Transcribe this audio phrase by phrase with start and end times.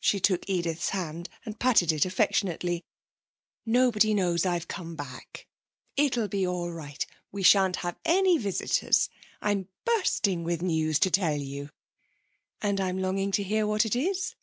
[0.00, 2.82] She took Edith's hand and patted it affectionately.
[3.66, 5.46] 'Nobody knows I've come back;
[5.98, 7.04] it'll be all right.
[7.30, 9.10] We shan't have any visitors.
[9.42, 11.68] I'm bursting with news to tell you.'
[12.62, 14.34] 'And I'm longing to hear what it is.'